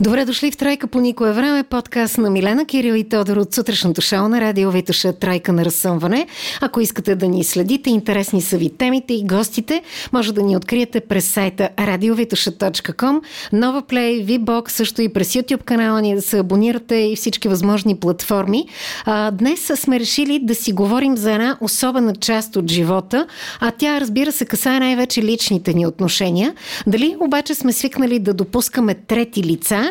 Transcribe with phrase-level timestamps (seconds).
[0.00, 4.00] Добре дошли в Тройка по никое време, подкаст на Милена Кирил и Тодор от сутрешното
[4.00, 6.26] шоу на Радио Витуша Тройка на разсъмване.
[6.60, 11.00] Ако искате да ни следите, интересни са ви темите и гостите, може да ни откриете
[11.00, 13.20] през сайта radiovitusha.com,
[13.52, 17.96] Нова Play, VBOX, също и през YouTube канала ни да се абонирате и всички възможни
[17.96, 18.66] платформи.
[19.04, 23.26] А, днес сме решили да си говорим за една особена част от живота,
[23.60, 26.54] а тя разбира се касае най-вече личните ни отношения.
[26.86, 29.85] Дали обаче сме свикнали да допускаме трети лица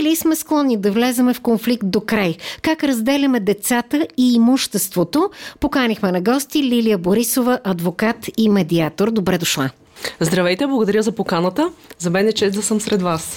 [0.00, 2.36] или сме склонни да влеземе в конфликт до край.
[2.62, 5.30] Как разделяме децата и имуществото?
[5.60, 9.10] Поканихме на гости Лилия Борисова, адвокат и медиатор.
[9.10, 9.70] Добре дошла.
[10.20, 11.70] Здравейте, благодаря за поканата.
[11.98, 13.36] За мен е чест да съм сред вас.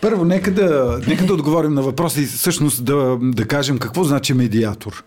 [0.00, 4.34] Първо, нека да, нека да отговорим на въпроса и всъщност да, да кажем какво значи
[4.34, 5.04] медиатор.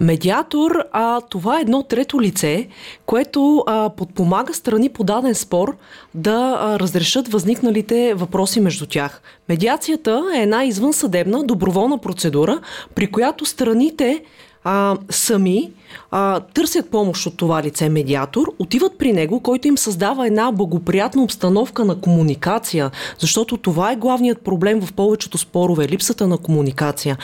[0.00, 2.68] Медиатор, а, това е едно трето лице,
[3.06, 5.76] което а, подпомага страни по даден спор
[6.14, 9.22] да а, разрешат възникналите въпроси между тях.
[9.48, 12.60] Медиацията е една извънсъдебна, доброволна процедура,
[12.94, 14.22] при която страните
[14.64, 15.70] а, сами
[16.10, 21.22] а, търсят помощ от това лице медиатор, отиват при него, който им създава една благоприятна
[21.22, 27.16] обстановка на комуникация, защото това е главният проблем в повечето спорове липсата на комуникация.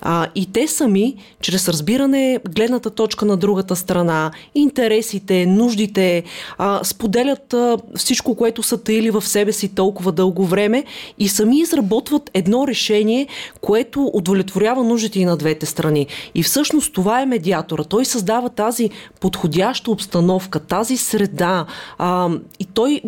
[0.00, 6.22] А, и те сами, чрез разбиране гледната точка на другата страна, интересите, нуждите,
[6.58, 10.84] а, споделят а, всичко, което са таили в себе си толкова дълго време
[11.18, 13.26] и сами изработват едно решение,
[13.60, 16.06] което удовлетворява нуждите и на двете страни.
[16.34, 17.84] И всъщност това е медиатора.
[17.84, 21.66] Той създава тази подходяща обстановка, тази среда
[21.98, 22.28] а,
[22.60, 23.00] и той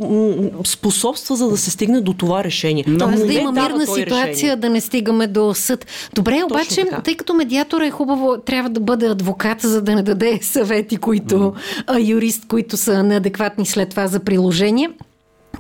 [0.65, 2.85] способства за да се стигне до това решение.
[2.99, 4.57] Тоест да има мирна ситуация, решение.
[4.57, 5.87] да не стигаме до съд.
[6.15, 7.01] Добре, Точно обаче, така.
[7.01, 11.55] тъй като медиатор е хубаво, трябва да бъде адвокат, за да не даде съвети, които,
[11.87, 14.91] а, юрист, които са неадекватни след това за приложение.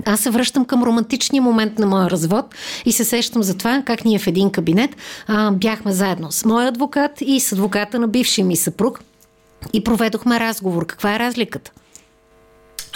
[0.05, 2.55] Аз се връщам към романтичния момент на моя развод
[2.85, 4.90] и се сещам за това как ние в един кабинет
[5.27, 9.01] а, бяхме заедно с моя адвокат и с адвоката на бившия ми съпруг
[9.73, 10.86] и проведохме разговор.
[10.86, 11.70] Каква е разликата?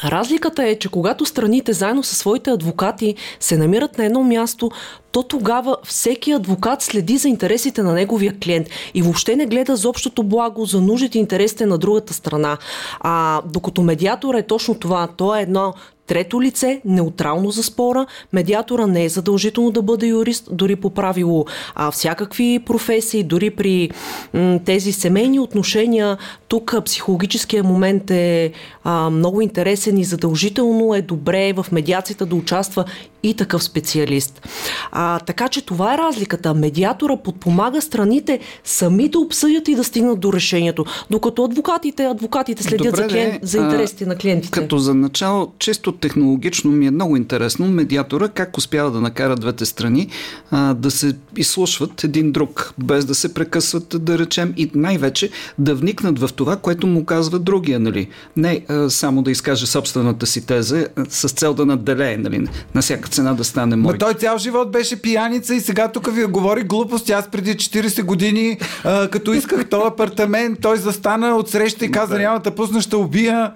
[0.05, 4.71] Разликата е, че когато страните заедно със своите адвокати се намират на едно място,
[5.13, 9.89] то тогава всеки адвокат следи за интересите на неговия клиент и въобще не гледа за
[9.89, 12.59] общото благо, за нуждите и интересите на другата страна.
[13.01, 15.75] А докато медиатор е точно това, то е едно
[16.07, 21.47] Трето лице, неутрално за спора, медиатора не е задължително да бъде юрист, дори по правило.
[21.75, 23.91] А, всякакви професии, дори при
[24.35, 26.19] м, тези семейни отношения,
[26.49, 28.53] тук психологическия момент е
[28.85, 32.85] а, много интересен и задължително е добре в медиацията да участва
[33.23, 34.49] и такъв специалист.
[34.93, 36.55] А, така че това е разликата.
[36.55, 42.87] Медиатора подпомага страните сами да обсъдят и да стигнат до решението, докато адвокатите, адвокатите следят
[42.87, 44.61] Добре, за, клиент, за интересите а, на клиентите.
[44.61, 49.67] Като за начало, чисто технологично ми е много интересно медиатора как успява да накара двете
[49.67, 50.09] страни
[50.51, 55.75] а, да се изслушват един друг, без да се прекъсват, да речем, и най-вече да
[55.75, 58.09] вникнат в това, което му казва другия, нали?
[58.37, 62.47] Не а, само да изкаже собствената си теза с цел да надделее, нали?
[62.75, 63.93] На всяка цена да стане мой.
[63.93, 67.13] Но той цял живот беше пияница и сега тук ви говори глупости.
[67.13, 72.19] Аз преди 40 години, а, като исках този апартамент, той застана от среща и каза,
[72.19, 73.53] няма да пусна, ще убия.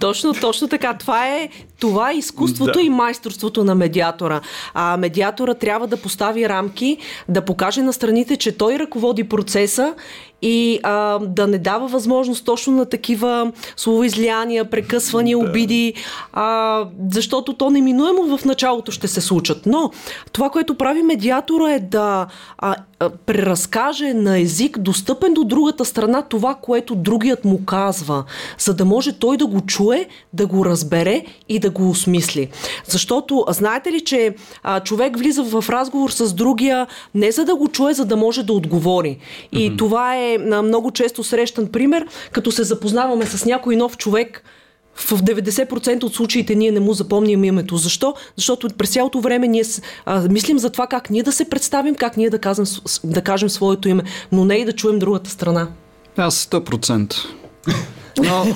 [0.00, 0.94] Точно, точно така.
[0.94, 1.48] Това е,
[1.80, 2.82] това е изкуството да.
[2.82, 4.40] и майсторството на медиатора.
[4.74, 6.98] А медиатора трябва да постави рамки,
[7.28, 9.94] да покаже на страните, че той ръководи процеса
[10.42, 15.44] и а, да не дава възможност точно на такива словоизлияния, прекъсвания, да.
[15.44, 15.94] обиди,
[16.32, 19.66] а, защото то неминуемо в началото ще се случат.
[19.66, 19.90] Но
[20.32, 22.26] това, което прави медиатора е да
[22.58, 22.76] а, а,
[23.26, 28.24] преразкаже на език, достъпен до другата страна, това, което другият му казва,
[28.58, 32.48] за да може той да го чуе, да го разбере и да го осмисли.
[32.84, 37.68] Защото, знаете ли, че а, човек влиза в разговор с другия не за да го
[37.68, 39.18] чуе, за да може да отговори.
[39.52, 39.78] И mm-hmm.
[39.78, 44.44] това е на много често срещан пример, като се запознаваме с някой нов човек,
[44.96, 47.76] в 90% от случаите ние не му запомним името.
[47.76, 48.14] Защо?
[48.36, 49.64] Защото през цялото време ние
[50.06, 52.66] а, мислим за това как ние да се представим, как ние да, казвам,
[53.04, 54.02] да кажем своето име,
[54.32, 55.68] но не и да чуем другата страна.
[56.16, 57.14] Аз 100%.
[58.22, 58.46] Но...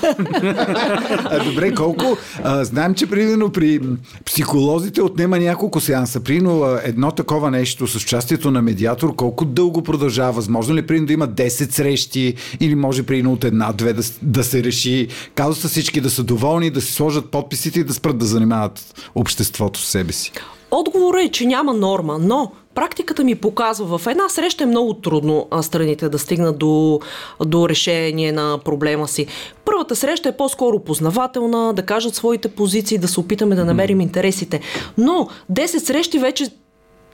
[1.30, 2.16] а, добре, колко...
[2.44, 3.80] А, знаем, че примерно при
[4.24, 6.20] психолозите отнема няколко сеанса.
[6.20, 10.32] Примерно едно такова нещо с участието на медиатор, колко дълго продължава?
[10.32, 14.64] Възможно ли примерно да има 10 срещи или може примерно от една-две да, да се
[14.64, 15.08] реши?
[15.34, 19.80] Казва всички да са доволни, да си сложат подписите и да спрат да занимават обществото
[19.80, 20.32] с себе си.
[20.70, 25.46] Отговорът е, че няма норма, но практиката ми показва, в една среща е много трудно
[25.62, 27.00] страните да стигнат до,
[27.44, 29.26] до решение на проблема си.
[29.64, 34.60] Първата среща е по-скоро познавателна, да кажат своите позиции, да се опитаме да намерим интересите.
[34.98, 36.50] Но 10 срещи вече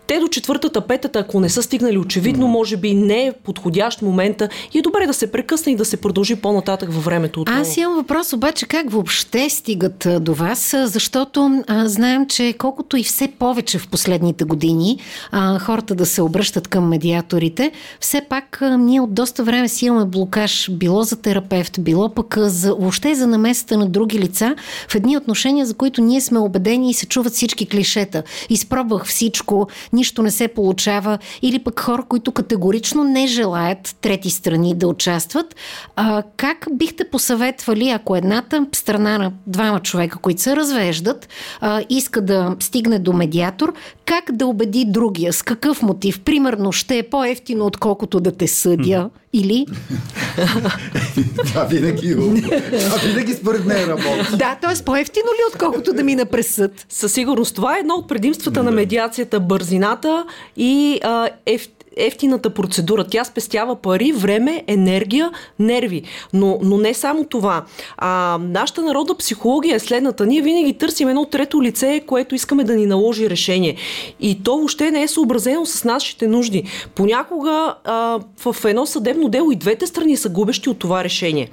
[0.07, 4.49] те до четвъртата, петата, ако не са стигнали очевидно, може би не е подходящ момента
[4.75, 7.41] и е добре да се прекъсне и да се продължи по-нататък във времето.
[7.41, 7.61] Отново.
[7.61, 13.03] Аз имам въпрос обаче как въобще стигат до вас, защото а, знаем, че колкото и
[13.03, 14.99] все повече в последните години
[15.31, 19.87] а, хората да се обръщат към медиаторите, все пак а, ние от доста време си
[19.87, 24.55] имаме блокаж, било за терапевт, било пък за, въобще за намесата на други лица
[24.89, 28.23] в едни отношения, за които ние сме убедени и се чуват всички клишета.
[28.51, 34.75] Изпробвах всичко, нищо не се получава, или пък хора, които категорично не желаят трети страни
[34.75, 35.57] да участват.
[35.97, 41.29] А, как бихте посъветвали, ако едната страна на двама човека, които се развеждат,
[41.61, 43.75] а, иска да стигне до медиатор,
[44.05, 45.33] как да убеди другия?
[45.33, 46.21] С какъв мотив?
[46.21, 49.11] Примерно, ще е по-ефтино, отколкото да те съдя.
[49.37, 49.67] Или?
[51.47, 54.37] Това винаги, това винаги според мен работи.
[54.37, 54.85] Да, т.е.
[54.85, 56.87] по-ефтино ли, отколкото да мина през съд?
[56.89, 57.55] Със сигурност.
[57.55, 60.25] Това е едно от предимствата на медиацията бързината
[60.57, 63.05] и а, еф, ефтината процедура.
[63.05, 66.03] Тя спестява пари, време, енергия, нерви.
[66.33, 67.65] Но, но не само това.
[67.97, 70.27] А, нашата народна психология е следната.
[70.27, 73.77] Ние винаги търсим едно трето лице, което искаме да ни наложи решение.
[74.21, 76.65] И то въобще не е съобразено с нашите нужди.
[76.95, 81.51] Понякога а, в едно съдебно дело и двете страни са губещи от това решение.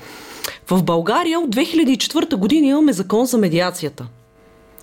[0.70, 4.06] В България от 2004 година имаме закон за медиацията.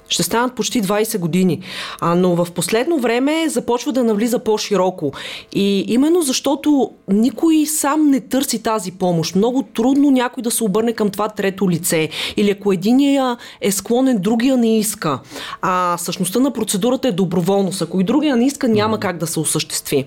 [0.08, 1.60] Ще станат почти 20 години.
[2.00, 5.12] А, но в последно време започва да навлиза по-широко.
[5.52, 9.36] И именно защото никой сам не търси тази помощ.
[9.36, 12.08] Много трудно някой да се обърне към това трето лице.
[12.36, 15.18] Или ако единия е склонен, другия не иска.
[15.62, 17.82] А същността на процедурата е доброволност.
[17.82, 20.04] Ако и другия не иска, няма как да се осъществи.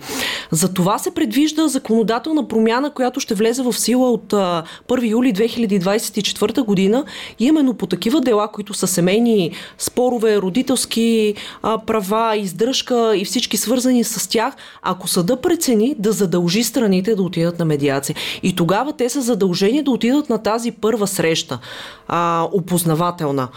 [0.51, 4.63] За това се предвижда законодателна промяна, която ще влезе в сила от 1
[5.09, 7.05] юли 2024 година.
[7.39, 9.51] Именно по такива дела, които са семейни
[9.91, 16.63] спорове, родителски а, права, издръжка и всички свързани с тях, ако съда прецени да задължи
[16.63, 18.15] страните да отидат на медиация.
[18.43, 21.59] И тогава те са задължени да отидат на тази първа среща,
[22.07, 23.47] а, опознавателна.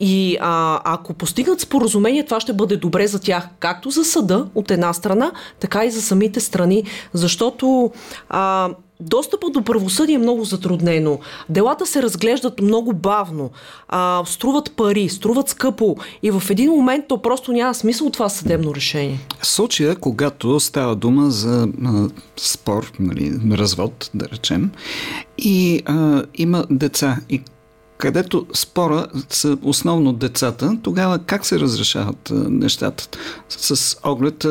[0.00, 4.70] И а, ако постигнат споразумение, това ще бъде добре за тях, както за съда от
[4.70, 7.90] една страна, така и за самите страни, защото
[8.28, 8.68] а,
[9.00, 11.18] Достъпът до правосъдие е много затруднено.
[11.48, 13.50] Делата се разглеждат много бавно,
[13.88, 18.74] а, струват пари, струват скъпо и в един момент то просто няма смисъл това съдебно
[18.74, 19.20] решение.
[19.42, 24.70] Случая, когато става дума за а, спор, нали, развод, да речем,
[25.38, 27.42] и а, има деца и
[28.00, 33.08] където спора са основно децата, тогава как се разрешават нещата?
[33.48, 34.46] С оглед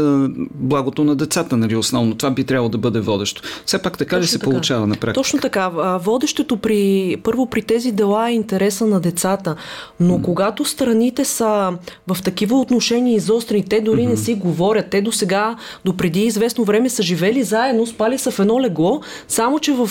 [0.53, 2.15] благото на децата, нали, основно.
[2.15, 3.41] Това би трябвало да бъде водещо.
[3.65, 4.49] Все пак така Точно ли се така.
[4.49, 5.13] получава на практика?
[5.13, 5.69] Точно така.
[5.97, 9.55] Водещето при, първо при тези дела е интереса на децата,
[9.99, 10.21] но mm.
[10.21, 11.73] когато страните са
[12.07, 14.09] в такива отношения изострени, те дори mm-hmm.
[14.09, 14.85] не си говорят.
[14.89, 15.55] Те до сега,
[15.85, 19.89] до преди известно време са живели заедно, спали са в едно легло, само че в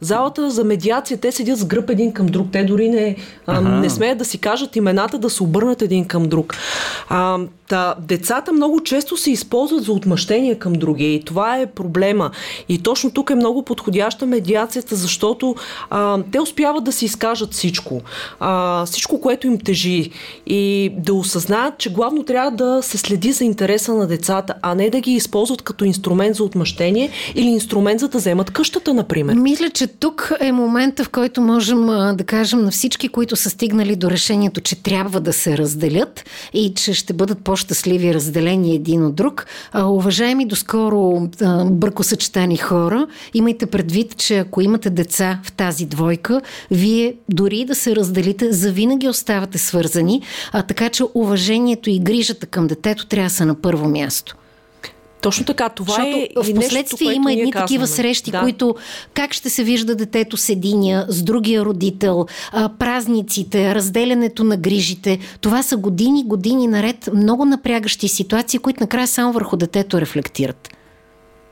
[0.00, 2.46] залата за медиация те седят с гръб един към друг.
[2.52, 6.28] Те дори не, а, не смеят да си кажат имената, да се обърнат един към
[6.28, 6.54] друг.
[7.08, 7.38] А,
[7.68, 12.30] Та, децата много често се използват за отмъщение към други и това е проблема.
[12.68, 15.54] И точно тук е много подходяща медиацията, защото
[15.90, 18.00] а, те успяват да си изкажат всичко.
[18.40, 20.10] А, всичко, което им тежи.
[20.46, 24.90] И да осъзнаят, че главно трябва да се следи за интереса на децата, а не
[24.90, 29.34] да ги използват като инструмент за отмъщение или инструмент за да вземат къщата, например.
[29.34, 31.86] Мисля, че тук е момента, в който можем
[32.16, 36.74] да кажем на всички, които са стигнали до решението, че трябва да се разделят и
[36.74, 39.46] че ще бъдат по по-щастливи разделени един от друг.
[39.72, 46.40] А, уважаеми доскоро а, бъркосъчетани хора, имайте предвид, че ако имате деца в тази двойка,
[46.70, 52.66] вие дори да се разделите, завинаги оставате свързани, а така че уважението и грижата към
[52.66, 54.36] детето трябва да са на първо място.
[55.22, 55.68] Точно така.
[55.68, 56.28] Това Защото е.
[56.36, 58.40] В последствие има едни такива срещи, да.
[58.40, 58.74] които
[59.14, 62.26] как ще се вижда детето с единия, с другия родител,
[62.78, 65.18] празниците, разделянето на грижите.
[65.40, 70.68] Това са години, години наред много напрягащи ситуации, които накрая само върху детето рефлектират.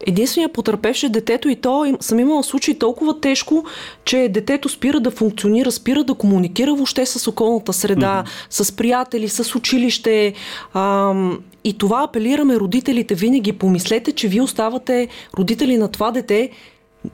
[0.06, 3.64] Единственият потърпевш е детето и то съм имала случай толкова тежко,
[4.04, 8.62] че детето спира да функционира, спира да комуникира въобще с околната среда, mm-hmm.
[8.64, 10.34] с приятели, с училище.
[10.74, 13.52] Ам, и това апелираме родителите винаги.
[13.52, 15.08] Помислете, че вие оставате
[15.38, 16.50] родители на това дете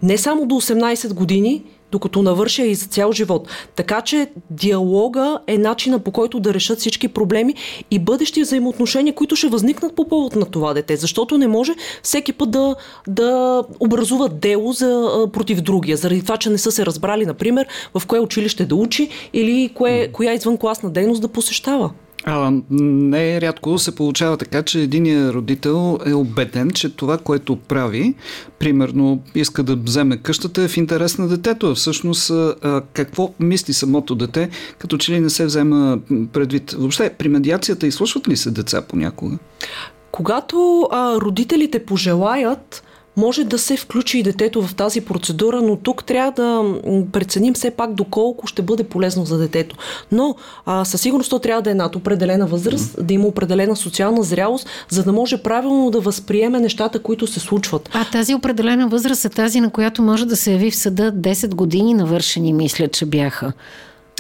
[0.02, 3.49] не само до 18 години, докато навърша и за цял живот.
[3.76, 7.54] Така че диалога е начина по който да решат всички проблеми
[7.90, 10.97] и бъдещи взаимоотношения, които ще възникнат по повод на това дете.
[10.97, 12.76] Защото не може всеки път да,
[13.09, 18.06] да образуват дело за, против другия, заради това, че не са се разбрали, например, в
[18.06, 21.90] кое училище да учи или кое, коя извънкласна дейност да посещава.
[22.24, 28.14] А, не рядко се получава така, че единият родител е убеден, че това, което прави,
[28.58, 31.74] примерно иска да вземе къщата е в интерес на детето.
[31.74, 35.98] Всъщност а, какво мисли самото дете, като че ли не се взема
[36.32, 36.70] предвид.
[36.72, 39.38] Въобще, при медиацията изслушват ли се деца понякога?
[40.10, 42.82] Когато а, родителите пожелаят,
[43.16, 46.75] може да се включи и детето в тази процедура, но тук трябва да
[47.12, 49.76] преценим все пак доколко ще бъде полезно за детето.
[50.12, 50.35] Но
[50.66, 54.69] а, със сигурност то трябва да е над определена възраст, да има определена социална зрялост,
[54.88, 57.90] за да може правилно да възприеме нещата, които се случват.
[57.92, 61.54] А тази определена възраст е тази, на която може да се яви в съда 10
[61.54, 63.52] години навършени, мисля, че бяха.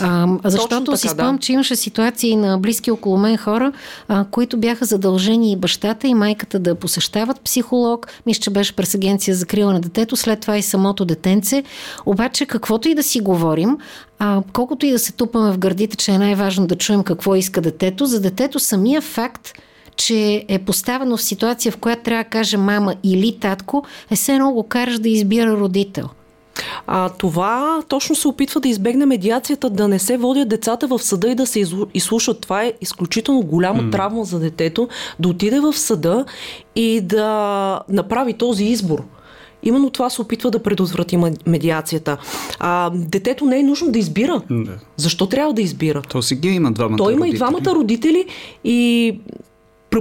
[0.00, 1.40] А, защото така, си спомням, да.
[1.40, 3.72] че имаше ситуации на близки около мен хора,
[4.08, 8.06] а, които бяха задължени и бащата и майката да посещават психолог.
[8.26, 11.62] Мисля, че беше през агенция за крила на детето, след това и самото детенце.
[12.06, 13.78] Обаче, каквото и да си говорим,
[14.18, 17.60] а, колкото и да се тупаме в гърдите, че е най-важно да чуем какво иска
[17.60, 19.52] детето, за детето самия факт,
[19.96, 24.32] че е поставено в ситуация, в която трябва да каже мама или татко, е все
[24.32, 26.08] едно го караш да избира родител–
[26.86, 31.30] а, това точно се опитва да избегне медиацията, да не се водят децата в съда
[31.30, 32.40] и да се изслушат.
[32.40, 33.92] Това е изключително голяма mm.
[33.92, 34.88] травма за детето,
[35.20, 36.24] да отиде в съда
[36.76, 39.02] и да направи този избор.
[39.62, 42.16] Именно това се опитва да предотврати медиацията.
[42.58, 44.42] А, детето не е нужно да избира.
[44.50, 44.72] Да.
[44.96, 46.02] Защо трябва да избира?
[46.02, 47.36] То си ги има двамата Той има родители.
[47.36, 48.26] и двамата родители
[48.64, 49.18] и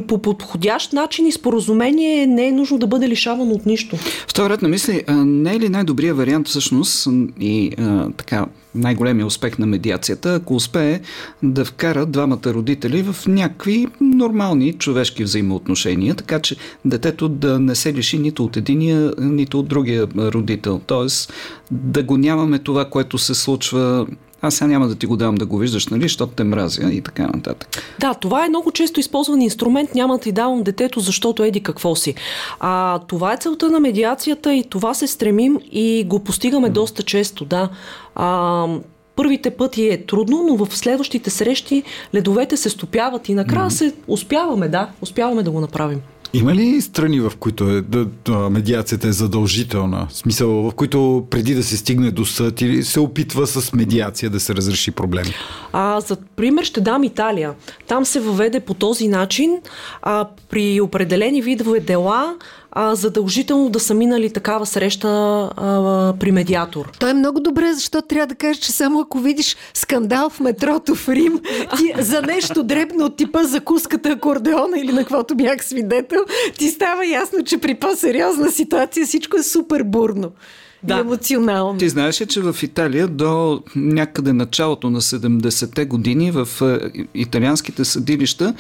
[0.08, 3.96] по подходящ начин и споразумение не е нужно да бъде лишавано от нищо.
[4.28, 7.08] В този ред на мисли, не е ли най-добрият вариант всъщност
[7.40, 8.46] и а, така
[8.76, 11.00] най-големия успех на медиацията, ако успее
[11.44, 16.56] да вкара двамата родители в някакви нормални човешки взаимоотношения, така че
[16.86, 20.82] детето да не се лиши нито от единия, нито от другия родител.
[20.88, 21.34] Тоест
[21.72, 24.08] да го нямаме това, което се случва
[24.42, 27.02] аз сега няма да ти го давам да го виждаш, нали, защото те мразя и
[27.02, 27.84] така нататък.
[28.00, 31.96] Да, това е много често използван инструмент, няма да ти давам детето, защото еди какво
[31.96, 32.16] си.
[32.60, 36.72] А, това е целта на медиацията и това се стремим и го постигаме mm.
[36.72, 37.70] доста често, да.
[38.16, 38.68] А,
[39.16, 41.84] първите пъти е трудно, но в следващите срещи
[42.16, 43.74] ледовете се стопяват и накрая mm.
[43.74, 46.02] се успяваме, да, успяваме да го направим.
[46.34, 50.08] Има ли страни, в които е, да, да, медиацията е задължителна?
[50.10, 54.30] В смисъл, в които преди да се стигне до съд или се опитва с медиация
[54.30, 55.26] да се разреши проблем?
[55.74, 57.54] А, за пример ще дам Италия.
[57.88, 59.62] Там се въведе по този начин.
[60.02, 62.36] А, при определени видове дела
[62.72, 66.92] а, задължително да са минали такава среща а, при медиатор.
[67.00, 70.96] То е много добре, защото трябва да кажеш, че само ако видиш скандал в метрото
[70.96, 71.40] в Рим
[71.78, 76.20] ти, за нещо дребно от типа закуската акордеона или на каквото бях свидетел,
[76.58, 80.32] ти става ясно, че при по-сериозна ситуация всичко е супер бурно.
[80.84, 81.00] Да.
[81.00, 81.80] емоционално.
[81.80, 88.54] Ти знаеш че в Италия до някъде началото на 70-те години в е, италианските съдилища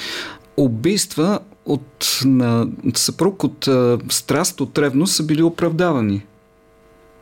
[0.58, 6.22] убийства от на съпруг от а, страст, от ревност са били оправдавани.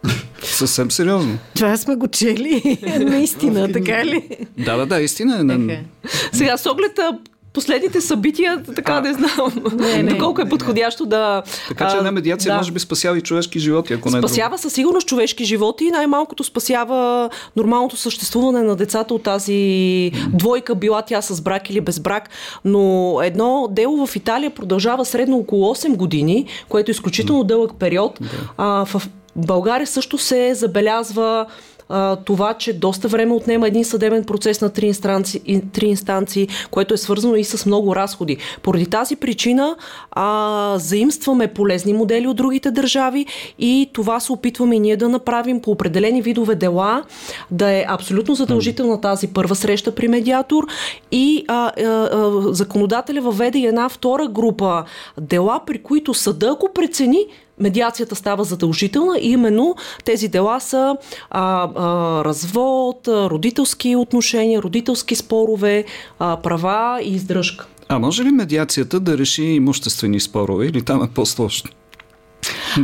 [0.44, 1.38] Съвсем сериозно.
[1.56, 2.78] Това сме го чели.
[3.00, 4.30] Наистина, така ли?
[4.58, 5.86] Да, да, да, истина е.
[6.32, 7.00] Сега, с оглед
[7.54, 11.44] последните събития, така а, не знам не, не, доколко е подходящо да...
[11.68, 12.58] Така че една медиация да.
[12.58, 15.92] може би спасява и човешки животи, ако не е Спасява със сигурност човешки животи и
[15.92, 22.00] най-малкото спасява нормалното съществуване на децата от тази двойка, била тя с брак или без
[22.00, 22.30] брак.
[22.66, 28.18] Но едно дело в Италия продължава средно около 8 години, което е изключително дълъг период.
[28.22, 28.28] Да.
[28.58, 31.46] А, в България също се забелязва
[31.90, 36.94] а, това, че доста време отнема един съдебен процес на три инстанции, три инстанции, което
[36.94, 38.38] е свързано и с много разходи.
[38.64, 39.76] Поради тази причина
[40.12, 43.26] а, заимстваме полезни модели от другите държави
[43.60, 47.04] и това се опитваме и ние да направим по определени видове дела,
[47.52, 50.68] да е абсолютно задължителна тази първа среща при медиатор
[51.12, 54.84] и а, а, а, законодателя въведе една втора група
[55.22, 57.26] дела, при които съда, ако прецени,
[57.60, 59.76] медиацията става задължителна и именно
[60.06, 60.98] тези дела са
[61.30, 65.86] а, а, развод, родителски отношения, родителски спорове,
[66.20, 67.68] а, права и издръжка.
[67.88, 71.70] А може ли медиацията да реши имуществени спорове или там е по-сложно?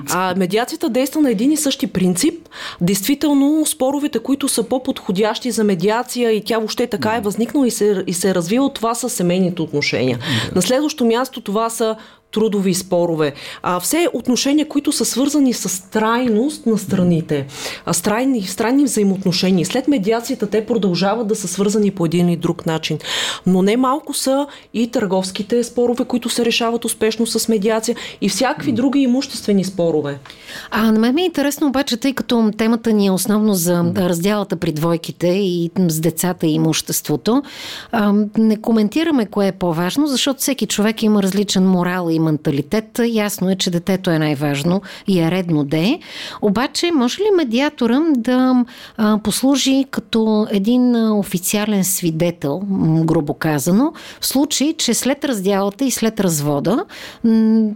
[0.09, 2.49] А, медиацията действа на един и същи принцип.
[2.81, 8.03] Действително, споровете, които са по-подходящи за медиация и тя въобще така е възникнала и се,
[8.07, 10.19] и се е развила, това са семейните отношения.
[10.55, 11.95] На следващо място това са
[12.35, 13.33] трудови спорове.
[13.63, 17.47] А, все отношения, които са свързани с трайност на страните,
[17.85, 19.65] а, страйни, странни взаимоотношения.
[19.65, 22.99] След медиацията те продължават да са свързани по един или друг начин.
[23.45, 28.71] Но не малко са и търговските спорове, които се решават успешно с медиация и всякакви
[28.71, 30.19] други имуществени спорове.
[30.71, 34.55] А на мен ми е интересно обаче, тъй като темата ни е основно за разделата
[34.55, 37.43] при двойките и с децата и имуществото,
[38.37, 42.99] не коментираме кое е по-важно, защото всеки човек има различен морал и менталитет.
[43.05, 45.99] Ясно е, че детето е най-важно и е редно да е.
[46.41, 48.65] Обаче, може ли медиатора да
[49.23, 52.61] послужи като един официален свидетел,
[53.03, 56.85] грубо казано, в случай, че след раздялата и след развода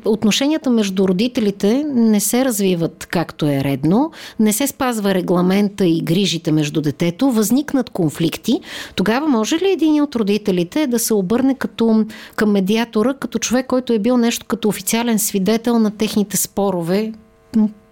[0.05, 6.51] отношенията между родителите не се развиват както е редно, не се спазва регламента и грижите
[6.51, 8.59] между детето, възникнат конфликти,
[8.95, 13.93] тогава може ли един от родителите да се обърне като, към медиатора, като човек, който
[13.93, 17.13] е бил нещо като официален свидетел на техните спорове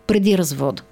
[0.07, 0.83] преди развода?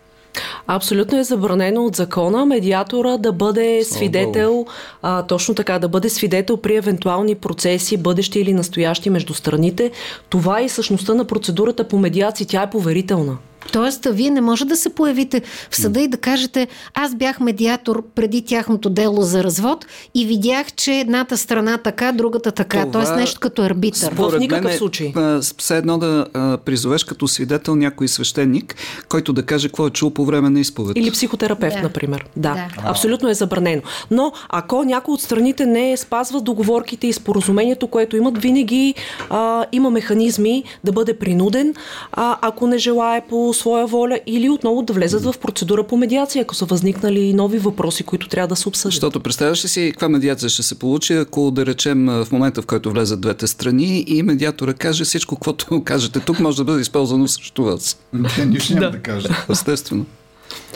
[0.68, 4.66] Абсолютно е забранено от закона медиатора да бъде свидетел,
[5.02, 9.92] а, точно така, да бъде свидетел при евентуални процеси, бъдещи или настоящи между страните.
[10.30, 12.48] Това е и същността на процедурата по медиация.
[12.48, 13.38] Тя е поверителна.
[13.72, 15.42] Тоест, вие не може да се появите
[15.72, 20.74] в съда и да кажете, аз бях медиатор преди тяхното дело за развод и видях,
[20.74, 22.80] че едната страна така, другата така.
[22.80, 24.14] Това, Тоест нещо като арбитър.
[24.14, 25.14] В никакъв е, случай.
[25.58, 26.28] Все едно да
[26.66, 28.76] призовеш като свидетел някой свещеник,
[29.10, 30.98] който да каже какво е чул по време на изповед.
[30.98, 31.82] Или психотерапевт, да.
[31.82, 32.26] например.
[32.36, 32.54] Да.
[32.54, 32.68] да.
[32.84, 33.82] Абсолютно е забранено.
[34.12, 38.96] Но ако някой от страните не спазва договорките и споразумението, което имат, винаги
[39.30, 41.74] а, има механизми да бъде принуден,
[42.12, 46.42] а, ако не желая по своя воля или отново да влезат в процедура по медиация,
[46.42, 48.94] ако са възникнали нови въпроси, които трябва да се обсъждат.
[48.94, 52.66] Защото представяш ли си каква медиация ще се получи, ако да речем в момента, в
[52.66, 57.28] който влезат двете страни и медиатора каже всичко, което кажете тук, може да бъде използвано
[57.28, 57.98] срещу вас.
[58.46, 59.28] Нищо няма да каже.
[59.50, 60.06] Естествено.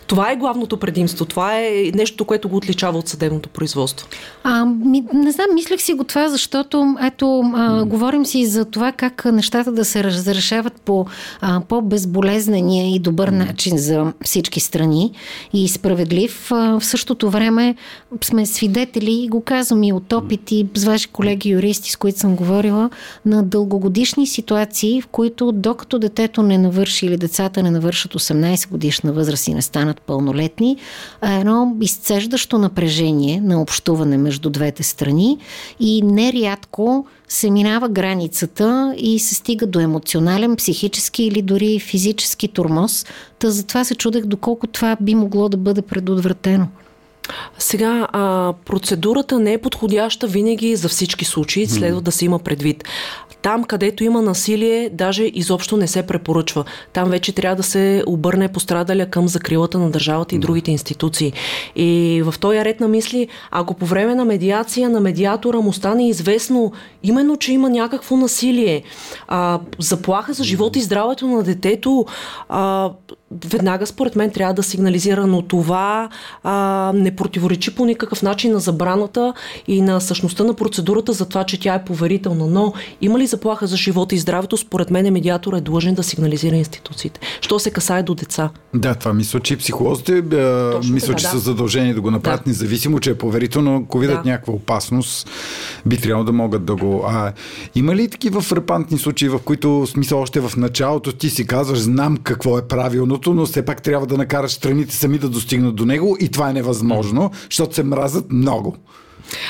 [0.07, 1.25] Това е главното предимство.
[1.25, 4.07] Това е нещо, което го отличава от съдебното производство.
[4.43, 8.91] А, ми, не знам, мислех си го това, защото ето, а, говорим си за това
[8.91, 11.05] как нещата да се разрешават по
[11.41, 15.11] а, по-безболезнения и добър начин за всички страни
[15.53, 16.51] и справедлив.
[16.51, 17.75] А, в същото време
[18.23, 22.19] сме свидетели, и го казвам и от опит и с ваши колеги юристи, с които
[22.19, 22.89] съм говорила,
[23.25, 29.13] на дългогодишни ситуации, в които докато детето не навърши или децата не навършат 18 годишна
[29.13, 30.77] възраст и не станат пълнолетни,
[31.23, 35.37] едно изцеждащо напрежение на общуване между двете страни
[35.79, 43.05] и нерядко се минава границата и се стига до емоционален, психически или дори физически турмоз.
[43.39, 46.67] Та затова се чудех доколко това би могло да бъде предотвратено.
[47.59, 52.83] Сега, а, процедурата не е подходяща винаги за всички случаи, следва да се има предвид.
[53.41, 56.63] Там, където има насилие, даже изобщо не се препоръчва.
[56.93, 61.33] Там вече трябва да се обърне пострадаля към закрилата на държавата и другите институции.
[61.75, 66.09] И в този ред на мисли, ако по време на медиация на медиатора му стане
[66.09, 66.71] известно
[67.03, 68.83] именно, че има някакво насилие,
[69.27, 72.05] а, заплаха за живота и здравето на детето,
[72.49, 72.91] а,
[73.45, 76.09] веднага според мен трябва да сигнализира, но това
[76.43, 79.33] а, не противоречи по никакъв начин на забраната
[79.67, 82.47] и на същността на процедурата за това, че тя е поверителна.
[82.47, 86.55] Но има ли заплаха за живота и здравето, според мен медиатор е длъжен да сигнализира
[86.55, 87.19] институциите.
[87.41, 88.49] Що се касае до деца?
[88.73, 90.21] Да, това мисля, че психолозите
[90.71, 91.29] Точно мисля, че да.
[91.29, 92.49] са задължени да го направят, да.
[92.49, 94.29] независимо, че е поверително, ако видят да.
[94.29, 95.29] някаква опасност,
[95.85, 97.03] би трябвало да могат да го...
[97.07, 97.33] А,
[97.75, 102.17] има ли такива фрапантни случаи, в които смисъл още в началото ти си казваш, знам
[102.17, 102.67] какво е
[103.19, 106.49] правилното, но все пак трябва да накараш страните сами да достигнат до него и това
[106.49, 108.75] е невъзможно, защото се мразят много.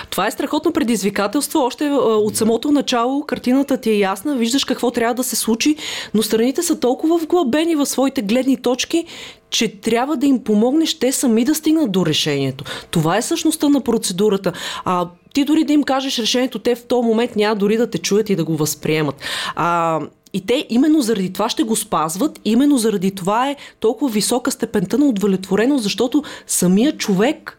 [0.10, 1.60] Това е страхотно предизвикателство.
[1.60, 5.76] Още от самото начало картината ти е ясна, виждаш какво трябва да се случи,
[6.14, 9.06] но страните са толкова вглъбени в своите гледни точки,
[9.50, 12.64] че трябва да им помогнеш те сами да стигнат до решението.
[12.92, 14.52] Това е същността на процедурата.
[14.86, 17.98] А ти дори да им кажеш решението, те в този момент няма дори да те
[17.98, 19.16] чуят и да го възприемат.
[19.56, 20.00] А,
[20.34, 24.98] и те именно заради това ще го спазват, именно заради това е толкова висока степента
[24.98, 27.58] на удовлетвореност, защото самия човек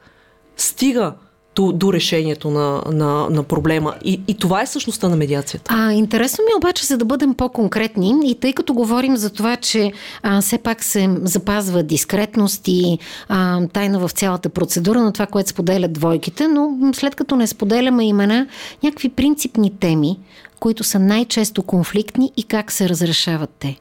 [0.56, 1.14] стига
[1.61, 3.94] до, до решението на, на, на проблема.
[4.05, 5.75] И, и това е същността на медиацията.
[5.75, 9.57] А, интересно ми е обаче, за да бъдем по-конкретни и тъй като говорим за това,
[9.57, 9.92] че
[10.23, 15.51] а, все пак се запазва дискретност и а, тайна в цялата процедура на това, което
[15.51, 18.46] споделят двойките, но след като не споделяме имена,
[18.83, 20.18] някакви принципни теми,
[20.61, 23.77] които са най-често конфликтни и как се разрешават те?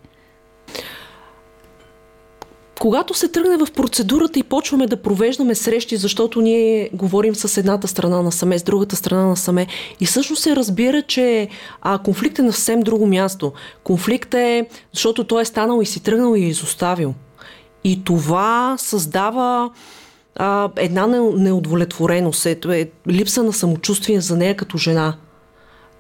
[2.80, 7.88] Когато се тръгне в процедурата и почваме да провеждаме срещи, защото ние говорим с едната
[7.88, 9.68] страна на саме, с другата страна на саме,
[10.00, 11.48] и всъщност се разбира, че
[11.82, 13.54] а, конфликт е на съвсем друго място.
[13.84, 17.14] Конфликт е, защото той е станал и си тръгнал и е изоставил.
[17.84, 19.70] И това създава
[20.36, 25.16] а, една неудовлетвореност, е липса на самочувствие за нея като жена.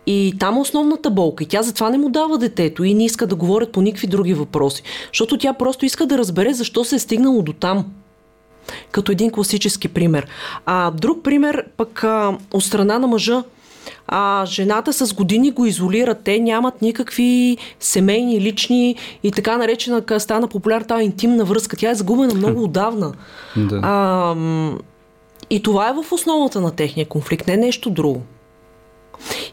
[0.06, 1.44] И там е основната болка.
[1.44, 4.34] И тя затова не му дава детето и не иска да говорят по никакви други
[4.34, 4.84] въпроси.
[5.14, 7.86] Защото тя просто иска да разбере защо се е стигнало до там.
[8.92, 10.28] Като един класически пример.
[10.66, 13.44] А друг пример пък а, от страна на мъжа.
[14.08, 16.16] А жената с години го изолира.
[16.16, 21.78] Те нямат никакви семейни, лични и така наречена стана популярна тази интимна връзка.
[21.78, 23.14] Тя е загубена много отдавна.
[23.58, 23.80] Да.
[23.84, 24.36] А,
[25.50, 28.22] и това е в основата на техния конфликт, не нещо друго.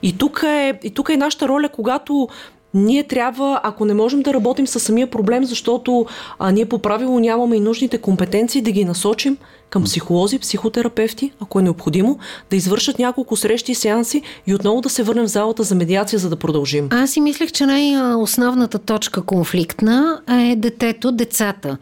[0.03, 2.29] И тук е, и тук е нашата роля, когато
[2.75, 6.07] ние трябва, ако не можем да работим с самия проблем, защото
[6.39, 9.37] а, ние по правило нямаме и нужните компетенции, да ги насочим
[9.71, 12.19] към психолози, психотерапевти, ако е необходимо,
[12.51, 16.19] да извършат няколко срещи и сеанси и отново да се върнем в залата за медиация,
[16.19, 16.89] за да продължим.
[16.91, 21.79] Аз си мислех, че най-основната точка конфликтна е детето, децата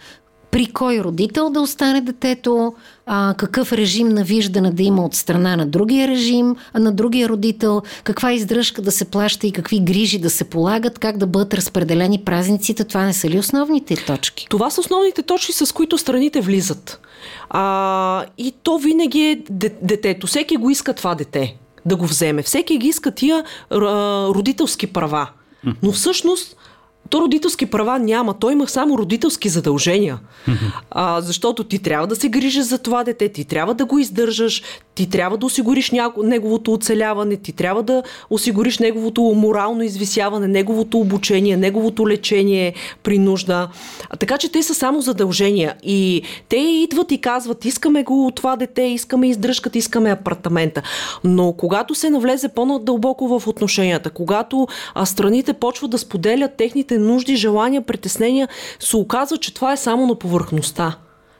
[0.55, 2.75] при кой родител да остане детето,
[3.07, 7.83] а, какъв режим на виждане да има от страна на другия режим, на другия родител,
[8.05, 12.23] каква издръжка да се плаща и какви грижи да се полагат, как да бъдат разпределени
[12.25, 12.85] празниците.
[12.85, 14.47] Това не са ли основните точки?
[14.51, 17.01] Това са основните точки, с които страните влизат.
[17.51, 19.43] А, и то винаги е
[19.83, 20.27] детето.
[20.27, 22.43] Всеки го иска това дете да го вземе.
[22.43, 25.29] Всеки ги иска тия родителски права.
[25.83, 26.57] Но всъщност
[27.11, 30.19] то родителски права няма, той има само родителски задължения.
[30.91, 34.63] А, защото ти трябва да се грижиш за това дете, ти трябва да го издържаш,
[34.95, 40.99] ти трябва да осигуриш няко, неговото оцеляване, ти трябва да осигуриш неговото морално извисяване, неговото
[40.99, 43.69] обучение, неговото лечение при нужда.
[44.11, 45.75] А, така че те са само задължения.
[45.83, 50.83] И те идват и казват, искаме го това дете, искаме издръжката, искаме апартамента.
[51.25, 54.67] Но когато се навлезе по-надълбоко в отношенията, когато
[55.05, 58.49] страните почват да споделят техните нужди, желания, притеснения,
[58.81, 60.97] се оказва, че това е само на повърхността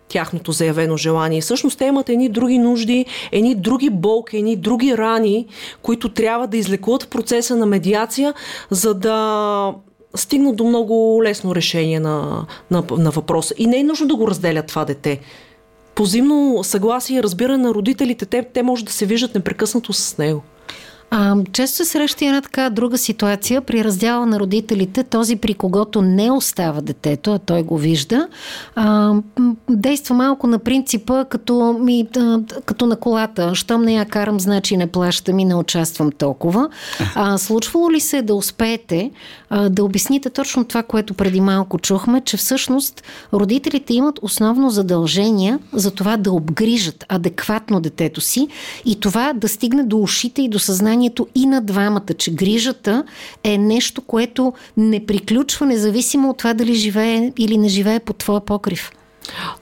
[0.09, 1.41] тяхното заявено желание.
[1.41, 5.47] Всъщност те имат едни други нужди, едни други болки, едни други рани,
[5.83, 8.35] които трябва да излекуват в процеса на медиация,
[8.71, 9.75] за да
[10.17, 13.55] стигнат до много лесно решение на, на, на въпроса.
[13.59, 15.21] И не е нужно да го разделят това дете.
[15.95, 20.19] По взаимно съгласие и разбиране на родителите, те, те може да се виждат непрекъснато с
[20.19, 20.43] него.
[21.17, 26.03] А, често се среща една така друга ситуация при раздяла на родителите, този при когото
[26.03, 28.29] не остава детето, а той го вижда,
[28.75, 29.15] а,
[29.71, 33.55] действа малко на принципа като, ми, а, като на колата.
[33.55, 36.69] Щом не я карам, значи не плащам и не участвам толкова.
[37.15, 39.11] А, случвало ли се да успеете
[39.51, 45.59] а, да обясните точно това, което преди малко чухме, че всъщност родителите имат основно задължения
[45.73, 48.49] за това да обгрижат адекватно детето си
[48.85, 53.05] и това да стигне до ушите и до съзнанието съзнанието и на двамата, че грижата
[53.45, 58.41] е нещо, което не приключва, независимо от това дали живее или не живее под твоя
[58.41, 58.91] покрив.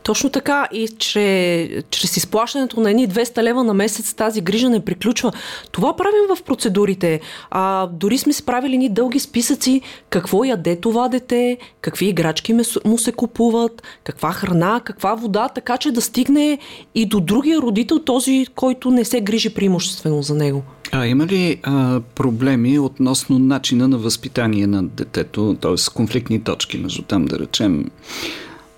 [0.03, 4.85] Точно така и че, чрез изплащането на едни 200 лева на месец тази грижа не
[4.85, 5.33] приключва.
[5.73, 7.21] Това правим в процедурите.
[7.51, 12.99] А, дори сме си правили ни дълги списъци какво яде това дете, какви играчки му
[12.99, 16.59] се купуват, каква храна, каква вода, така че да стигне
[16.95, 20.63] и до другия родител, този, който не се грижи преимуществено за него.
[20.93, 25.75] А има ли а, проблеми относно начина на възпитание на детето, т.е.
[25.95, 27.91] конфликтни точки между там, да речем,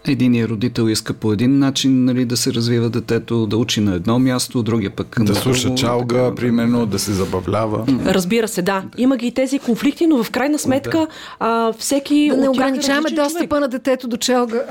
[0.07, 4.19] Единият родител иска по един начин нали, да се развива детето, да учи на едно
[4.19, 7.85] място, другия пък да слуша чалга, така, примерно, да се забавлява.
[8.07, 8.85] Разбира се, да.
[8.99, 11.07] Има ги и тези конфликти, но в крайна сметка да.
[11.40, 12.29] а, всеки.
[12.31, 13.61] Да не ограничаваме достъпа човек.
[13.61, 14.62] на детето до чалга.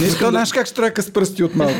[0.00, 1.74] Не искам, знаеш как ще тръка с пръсти от малко.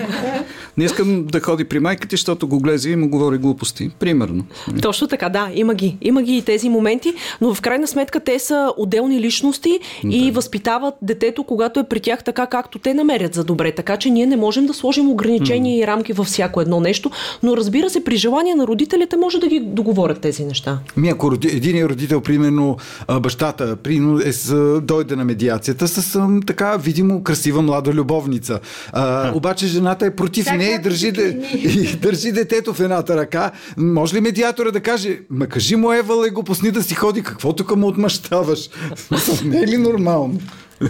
[0.76, 3.90] Не искам да ходи при майка ти, защото го глезе и му говори глупости.
[3.98, 4.44] Примерно.
[4.82, 5.96] Точно така, да, има ги.
[6.02, 10.16] Има ги и тези моменти, но в крайна сметка те са отделни личности да.
[10.16, 13.72] и възпитават детето, когато е при тях така, както те намерят за добре.
[13.72, 15.84] Така че ние не можем да сложим ограничения mm.
[15.84, 17.10] и рамки във всяко едно нещо,
[17.42, 20.78] но разбира се, при желание на родителите може да ги договорят тези неща.
[20.96, 22.76] Ми, ако един родител, примерно
[23.20, 28.60] бащата, примерно е с, дойде на медиацията с така видимо красива млада любовница.
[28.92, 33.50] А, обаче жената е против нея и държи, де, и държи детето в едната ръка.
[33.77, 37.22] Може ли медиатора да каже, ма кажи му Евала и го пусни да си ходи,
[37.22, 38.68] какво тук му отмъщаваш?
[39.44, 40.40] не е ли нормално?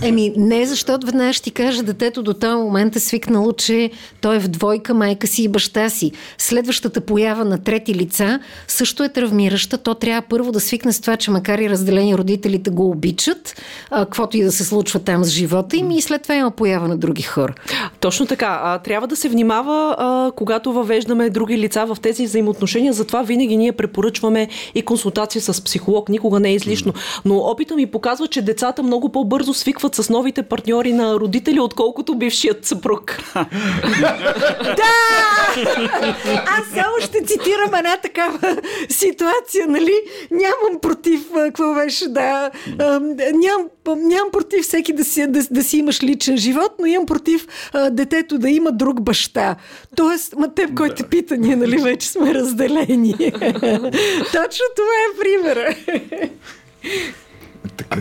[0.02, 4.36] Еми, не, защото веднага ще ти кажа, детето до този момент е свикнало, че той
[4.36, 6.12] е в двойка майка си и баща си.
[6.38, 9.78] Следващата поява на трети лица също е травмираща.
[9.78, 14.36] То трябва първо да свикне с това, че макар и разделени родителите го обичат, каквото
[14.36, 17.22] и да се случва там с живота им и след това има поява на други
[17.22, 17.54] хора.
[18.00, 18.60] Точно така.
[18.62, 22.92] А, трябва да се внимава, а, когато въвеждаме други лица в тези взаимоотношения.
[22.92, 26.08] Затова винаги ние препоръчваме и консултация с психолог.
[26.08, 26.92] Никога не е излишно.
[27.24, 32.14] Но опита ми показва, че децата много по-бързо свикват с новите партньори на родители, отколкото
[32.14, 33.18] бившият съпруг.
[34.76, 35.04] да!
[36.46, 38.56] Аз само ще цитирам една такава
[38.88, 39.94] ситуация, нали?
[40.30, 42.50] Нямам против, какво беше, да.
[43.34, 47.46] Нямам, нямам против всеки да си, да, да си имаш личен живот, но имам против
[47.72, 49.56] а, детето да има друг баща.
[49.96, 53.14] Тоест, ма теб, който те пита, ние, нали, вече сме разделени.
[54.32, 55.74] Точно това е примера.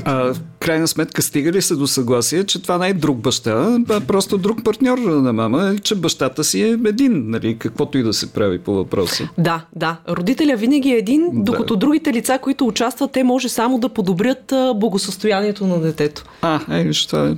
[0.06, 4.00] А, крайна сметка стига ли се до съгласие, че това не е друг баща, а
[4.00, 8.34] просто друг партньор на мама, че бащата си е един, нали, каквото и да се
[8.34, 9.30] прави по въпроса.
[9.38, 9.98] Да, да.
[10.10, 11.80] Родителя винаги е един, докато да.
[11.80, 16.24] другите лица, които участват, те може само да подобрят благосъстоянието на детето.
[16.42, 17.36] А, е, това е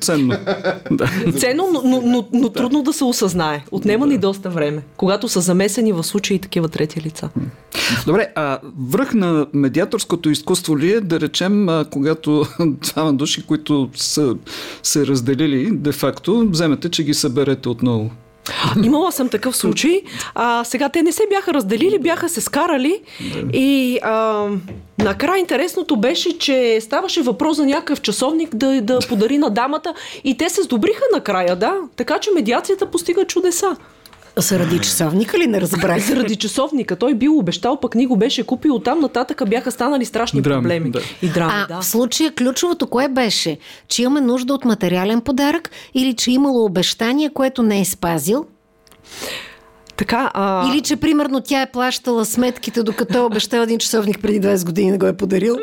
[0.00, 0.34] ценно.
[0.90, 1.10] да.
[1.38, 3.64] Ценно, но, но, но, но трудно да се осъзнае.
[3.70, 4.12] Отнема да.
[4.12, 7.28] ни доста време, когато са замесени в случаи такива трети лица.
[8.06, 8.58] Добре, а
[8.90, 14.36] връх на медиаторското изкуство ли е, да речем, когато двама души, които са
[14.82, 18.10] се разделили, де-факто, вземете, че ги съберете отново?
[18.84, 20.02] Имала съм такъв случай.
[20.34, 23.00] А, сега те не се бяха разделили, бяха се скарали
[23.52, 24.46] и а,
[24.98, 29.94] накрая интересното беше, че ставаше въпрос за някакъв часовник да, да подари на дамата
[30.24, 31.74] и те се сдобриха накрая, да.
[31.96, 33.76] Така че медиацията постига чудеса.
[34.38, 35.98] Заради часовника ли не разбрах?
[36.06, 36.96] Заради часовника.
[36.96, 38.74] Той бил обещал, пък ни го беше купил.
[38.74, 40.90] Оттам нататък бяха станали страшни драми, проблеми.
[40.90, 41.00] Да.
[41.22, 41.80] И драми, а да.
[41.80, 43.58] в случая ключовото кое беше?
[43.88, 48.46] Че имаме нужда от материален подарък или че имало обещание, което не е спазил?
[49.98, 50.72] Така, а...
[50.72, 54.92] Или че, примерно, тя е плащала сметките, докато е обещал един часовник преди 20 години
[54.92, 55.56] да го е подарил?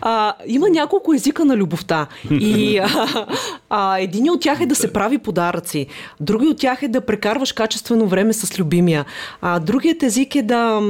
[0.00, 2.06] А, има няколко езика на любовта.
[2.30, 3.26] И а,
[3.70, 5.86] а, един от тях е да се прави подаръци.
[6.20, 9.04] Други от тях е да прекарваш качествено време с любимия.
[9.40, 10.82] А, другият език е да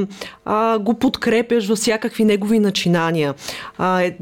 [0.45, 3.33] а, го подкрепяш във всякакви негови начинания.
[3.77, 4.17] А, е,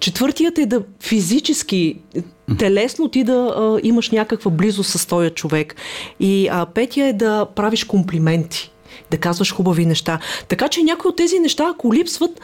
[0.00, 2.00] четвъртият е да физически
[2.58, 5.76] телесно ти да а, имаш някаква близост с този човек.
[6.20, 8.70] И а, петия е да правиш комплименти,
[9.10, 10.18] да казваш хубави неща.
[10.48, 12.40] Така че някои от тези неща, ако липсват,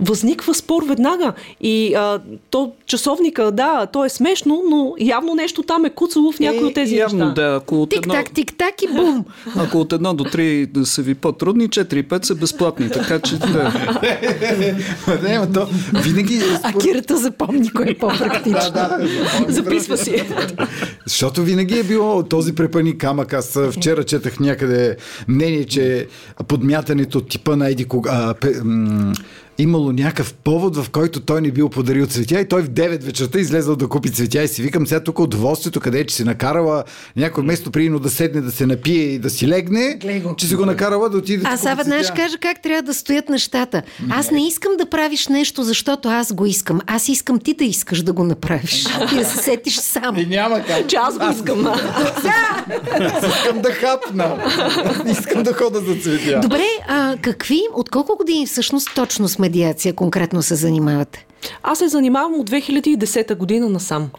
[0.00, 1.32] възниква спор веднага.
[1.60, 6.40] И а, то часовника, да, то е смешно, но явно нещо там е куцало в
[6.40, 7.42] някои е, от тези явно, неща.
[7.42, 8.14] Да, ако от едно...
[8.14, 9.24] Тик-так, тик-так и бум!
[9.56, 13.72] Ако от едно до три да са ви по-трудни, 4-5 са безплатни, така че да.
[15.22, 15.68] не, но то
[16.02, 16.36] винаги...
[16.36, 18.70] Е а Кирата запомни кое е по-практично.
[18.74, 19.08] да, да,
[19.52, 20.22] Записва си.
[21.06, 23.32] Защото винаги е било този препани камък.
[23.32, 24.96] Аз вчера четах някъде
[25.28, 26.06] мнение, че
[26.48, 28.34] подмятането типа на еди кога
[29.60, 33.38] имало някакъв повод, в който той не бил подарил цветя и той в 9 вечерта
[33.38, 36.84] излезъл да купи цветя и си викам сега тук удоволствието, къде е, че си накарала
[37.16, 40.36] някой место прино да седне, да се напие и да си легне, Глего.
[40.36, 41.42] че си го накарала да отиде.
[41.46, 43.82] Аз сега веднъж кажа как трябва да стоят нещата.
[44.10, 46.80] Аз не искам да правиш нещо, защото аз го искам.
[46.86, 48.86] Аз искам ти да искаш да го направиш.
[49.12, 50.16] И да се сетиш сам.
[50.18, 50.86] И няма как.
[50.86, 51.62] Че аз го искам.
[51.62, 52.64] Да!
[53.28, 54.36] искам да хапна.
[55.10, 56.40] искам да хода за цветя.
[56.42, 61.26] Добре, а какви, от колко години всъщност точно сме медиация конкретно се занимавате?
[61.62, 64.10] Аз се занимавам от 2010 година насам.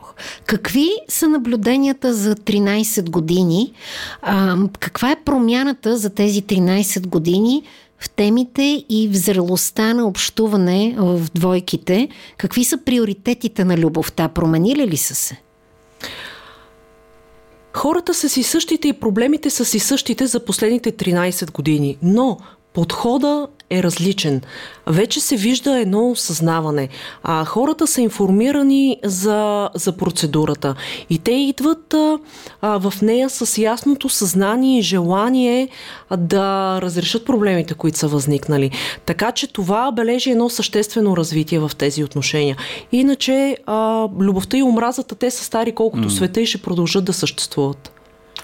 [0.46, 3.74] Какви са наблюденията за 13 години?
[4.22, 7.64] А, каква е промяната за тези 13 години
[8.00, 12.10] в темите и в зрелостта на общуване в двойките?
[12.38, 14.28] Какви са приоритетите на любовта?
[14.28, 15.42] Променили ли са се?
[17.74, 22.38] Хората са си същите и проблемите са си същите за последните 13 години, но
[22.74, 24.42] подхода е различен.
[24.88, 26.90] Вече се вижда едно осъзнаване.
[27.24, 30.76] А хората са информирани за, за процедурата.
[31.10, 32.20] И те идват а,
[32.62, 35.70] а, в нея с ясното съзнание и желание
[36.18, 38.72] да разрешат проблемите, които са възникнали.
[39.06, 42.58] Така че това бележи едно съществено развитие в тези отношения.
[42.92, 46.14] Иначе а, любовта и омразата, те са стари колкото mm.
[46.14, 47.92] света и ще продължат да съществуват.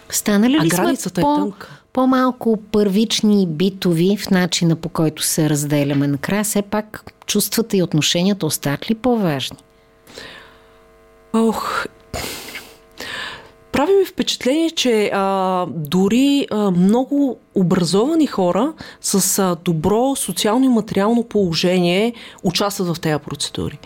[0.10, 1.34] Станали ли а границата сме по...
[1.34, 1.77] е тънка?
[1.98, 6.08] По-малко първични битови в начина по който се разделяме.
[6.08, 9.58] Накрая все пак чувствата и отношенията остават ли по-важни?
[11.34, 11.86] Ох,
[13.72, 21.24] прави ми впечатление, че а, дори а, много образовани хора с добро социално и материално
[21.24, 23.80] положение участват в тези процедури.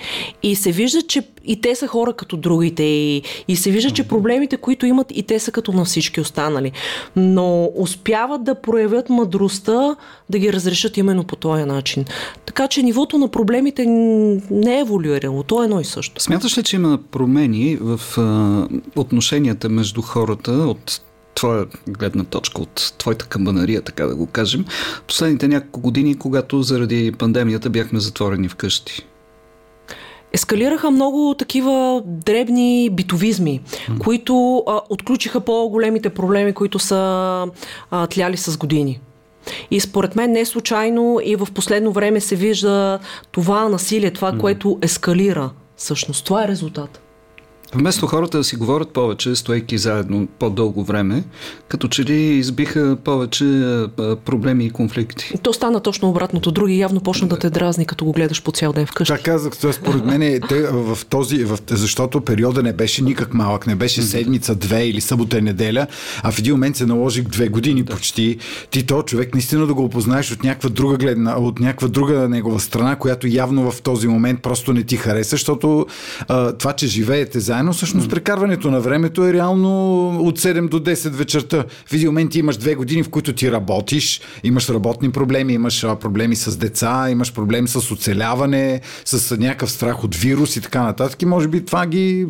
[0.43, 4.07] И се вижда, че и те са хора като другите и, и се вижда, че
[4.07, 6.71] проблемите, които имат и те са като на всички останали.
[7.15, 9.95] Но успяват да проявят мъдростта
[10.29, 12.05] да ги разрешат именно по този начин.
[12.45, 13.86] Така че нивото на проблемите
[14.51, 15.43] не е еволюирало.
[15.43, 16.21] То е едно и също.
[16.21, 21.01] Смяташ ли, че има промени в а, отношенията между хората от
[21.41, 24.65] твоя гледна точка, от твоята камбанария, така да го кажем,
[25.08, 29.06] последните няколко години, когато заради пандемията бяхме затворени вкъщи?
[30.34, 33.97] ескалираха много такива дребни битовизми, mm.
[33.97, 37.47] които а, отключиха по-големите проблеми, които са
[37.91, 38.99] а, тляли с години.
[39.71, 42.99] И според мен не случайно и в последно време се вижда
[43.32, 44.38] това насилие, това, mm.
[44.38, 45.49] което ескалира.
[45.75, 47.01] Всъщност, това е резултат.
[47.75, 51.23] Вместо хората да си говорят повече, стоейки заедно по-дълго време,
[51.67, 53.45] като че ли избиха повече
[54.25, 55.34] проблеми и конфликти.
[55.43, 56.51] То стана точно обратното.
[56.51, 59.13] Други явно почна да, те дразни, като го гледаш по цял ден вкъщи.
[59.13, 63.34] Така казах, това според мен е, те, в този, в, защото периода не беше никак
[63.34, 65.88] малък, не беше седмица, две или събота и неделя,
[66.23, 67.93] а в един момент се наложих две години да.
[67.93, 68.38] почти.
[68.69, 72.60] Ти то човек наистина да го опознаеш от някаква друга гледна, от някаква друга негова
[72.60, 75.86] страна, която явно в този момент просто не ти хареса, защото
[76.27, 80.80] а, това, че живеете заедно, заедно, всъщност прекарването на времето е реално от 7 до
[80.80, 81.63] 10 вечерта.
[81.86, 86.36] В един момент имаш две години, в които ти работиш, имаш работни проблеми, имаш проблеми
[86.36, 91.21] с деца, имаш проблеми с оцеляване, с някакъв страх от вирус и така нататък.
[91.21, 92.28] И може би това ги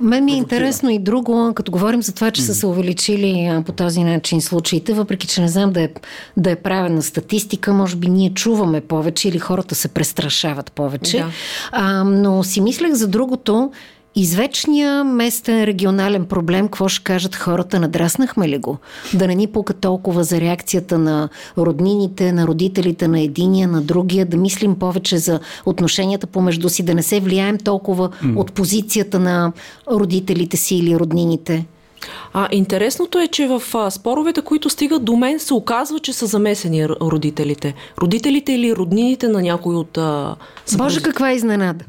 [0.00, 3.72] мен ми е интересно и друго, като говорим за това, че са се увеличили по
[3.72, 5.88] този начин случаите, въпреки че не знам да е,
[6.36, 11.16] да е правена статистика, може би ние чуваме повече или хората се престрашават повече.
[11.16, 11.30] Да.
[11.72, 13.70] А, но си мислех за другото,
[14.14, 18.78] Извечния местен регионален проблем, какво ще кажат хората, надраснахме ли го?
[19.14, 24.26] Да не ни пука толкова за реакцията на роднините, на родителите на единия, на другия,
[24.26, 28.36] да мислим повече за отношенията помежду си, да не се влияем толкова mm.
[28.36, 29.52] от позицията на
[29.90, 31.66] родителите си или роднините.
[32.32, 36.26] А, интересното е, че в а, споровете, които стигат до мен, се оказва, че са
[36.26, 37.74] замесени родителите.
[37.98, 39.98] Родителите или роднините на някой от...
[39.98, 40.36] А,
[40.76, 41.84] Боже, каква изненада!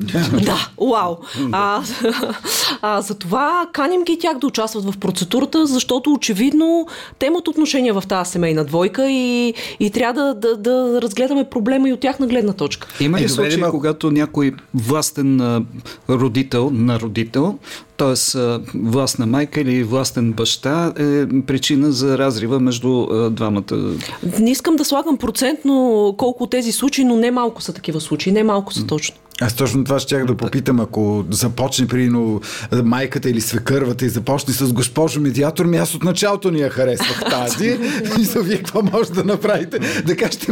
[0.46, 1.16] да, вау!
[1.52, 1.84] А,
[2.82, 6.88] а, за това каним ги тях да участват в процедурата, защото очевидно
[7.20, 11.90] те имат отношения в тази семейна двойка и, и трябва да, да, да разгледаме проблема
[11.90, 12.88] и от тяхна гледна точка.
[13.00, 15.66] Има ли е, случаи, когато някой властен
[16.10, 17.58] родител на родител
[18.02, 18.38] т.е.
[18.76, 23.96] властна майка или властен баща е причина за разрива между двамата.
[24.40, 28.44] Не искам да слагам процентно колко тези случаи, но не малко са такива случаи, не
[28.44, 29.16] малко са точно.
[29.42, 32.42] Аз точно това ще да попитам, ако започне прино
[32.84, 37.30] майката или свекървата и започне с госпожо медиатор, ми аз от началото ни я харесвах
[37.30, 37.66] тази.
[38.20, 39.80] и за вие какво може да направите?
[40.06, 40.52] Да кажете,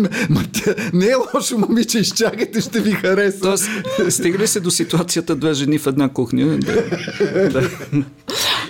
[0.93, 3.39] не е лошо момиче, изчакайте, ще ви хареса.
[3.41, 3.69] Тоест,
[4.09, 6.59] стига ли се до ситуацията две жени в една кухня?
[7.19, 7.49] Да.
[7.51, 7.69] да.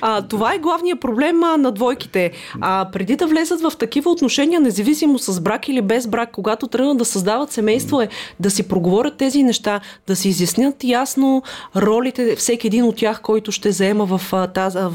[0.01, 2.31] А, това е главният проблем а, на двойките.
[2.61, 6.97] А, преди да влезат в такива отношения, независимо с брак или без брак, когато тръгнат
[6.97, 8.09] да създават семейство, е
[8.39, 11.43] да си проговорят тези неща, да си изяснят ясно
[11.75, 14.93] ролите, всеки един от тях, който ще заема в, таз, в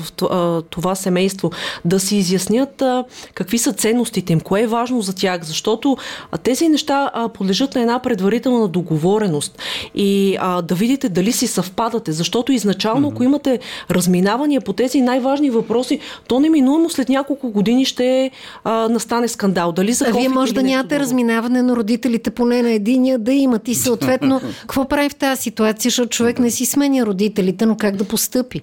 [0.70, 1.50] това семейство,
[1.84, 5.96] да си изяснят а, какви са ценностите им, кое е важно за тях, защото
[6.32, 9.58] а, тези неща а, подлежат на една предварителна договореност
[9.94, 13.14] и а, да видите дали си съвпадате, защото изначално, mm-hmm.
[13.14, 13.58] ако имате
[13.90, 18.30] разминавания по тези най-важни въпроси, то неминуемо след няколко години ще
[18.64, 19.72] а, настане скандал.
[19.72, 23.68] Дали за а вие може да нямате разминаване на родителите поне на единия да имат
[23.68, 27.96] и съответно какво прави в тази ситуация, защото човек не си сменя родителите, но как
[27.96, 28.62] да постъпи?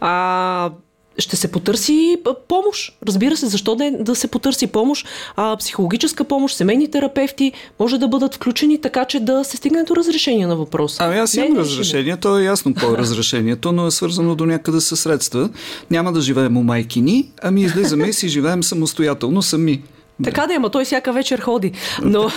[0.00, 0.70] А,
[1.18, 2.16] ще се потърси
[2.48, 2.96] помощ.
[3.06, 5.06] Разбира се, защо да, да се потърси помощ?
[5.36, 9.96] А, психологическа помощ, семейни терапевти може да бъдат включени така, че да се стигне до
[9.96, 11.04] разрешение на въпроса.
[11.04, 14.80] Ами аз имам разрешение, то е ясно по е разрешението, но е свързано до някъде
[14.80, 15.50] със средства.
[15.90, 19.82] Няма да живеем у майкини, ами излизаме и си живеем самостоятелно сами.
[20.24, 21.72] Така да е, ама той всяка вечер ходи.
[22.02, 22.22] Но...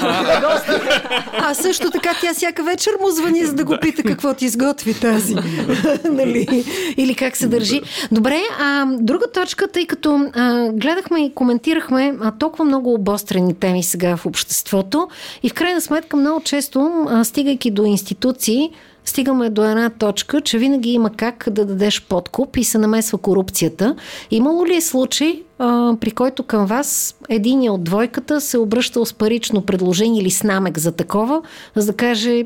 [1.33, 4.93] а също така тя всяка вечер му звъни, за да го пита какво ти изготви
[4.93, 5.35] тази.
[6.11, 6.65] нали?
[6.97, 7.81] Или как се държи.
[8.11, 13.83] Добре, а друга точка, тъй като а, гледахме и коментирахме а, толкова много обострени теми
[13.83, 15.07] сега в обществото
[15.43, 18.71] и в крайна сметка много често, а, стигайки до институции,
[19.09, 23.95] стигаме до една точка, че винаги има как да дадеш подкуп и се намесва корупцията.
[24.31, 29.13] Имало ли е случай, а, при който към вас един от двойката се обръщал с
[29.13, 31.41] парично предложение или с намек за такова,
[31.75, 32.43] за да каже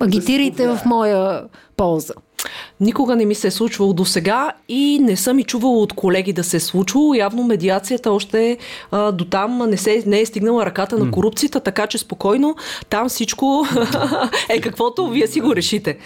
[0.00, 1.42] агитирайте в моя
[1.76, 2.14] полза?
[2.80, 6.32] Никога не ми се е случвало до сега и не съм и чувала от колеги
[6.32, 7.14] да се е случвало.
[7.14, 8.58] Явно медиацията още
[8.90, 12.56] а, до там не, се, не е стигнала ръката на корупцията, така че спокойно
[12.88, 13.66] там всичко
[14.48, 15.98] е каквото вие си го решите.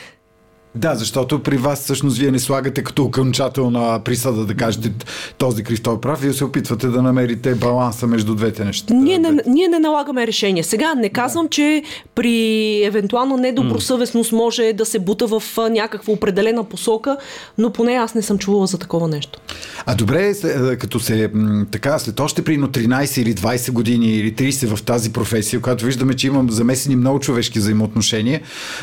[0.77, 4.93] Да, защото при вас всъщност вие не слагате като окончателна присъда да кажете
[5.39, 8.95] този Кристоф прав, вие се опитвате да намерите баланса между двете неща.
[8.95, 10.62] Ние не, ние не налагаме решение.
[10.62, 11.51] Сега не казвам, да.
[11.51, 11.83] че
[12.14, 17.16] при евентуална недобросъвестност може да се бута в някаква определена посока,
[17.59, 19.41] но поне аз не съм чувала за такова нещо.
[19.87, 20.33] А добре,
[20.79, 21.31] като се
[21.70, 26.14] така, след още прино 13 или 20 години или 30 в тази професия, която виждаме,
[26.14, 28.41] че имам замесени много човешки взаимоотношения,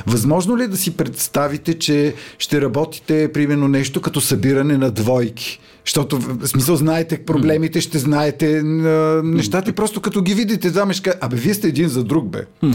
[0.08, 5.60] възможно ли е да си представите, че ще работите примерно нещо като събиране на двойки.
[5.86, 8.62] Защото, в смисъл, знаете проблемите, ще знаете
[9.24, 12.46] нещата и просто като ги видите, ще абе, вие сте един за друг, бе.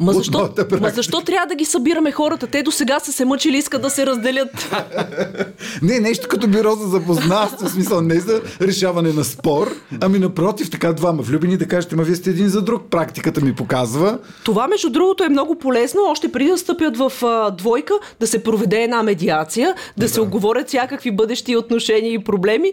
[0.00, 0.50] Ма защо,
[0.80, 2.46] ма защо трябва да ги събираме хората?
[2.46, 4.76] Те до сега са се мъчили, искат да се разделят.
[5.82, 10.70] не, нещо като бюро за запознанство, в смисъл не за решаване на спор, ами напротив,
[10.70, 12.82] така двама влюбени да кажете, ма вие сте един за друг.
[12.90, 14.18] Практиката ми показва.
[14.44, 18.42] Това, между другото, е много полезно, още преди да стъпят в а, двойка, да се
[18.42, 22.72] проведе една медиация, да, да се оговорят всякакви бъдещи отношения и проблеми проблеми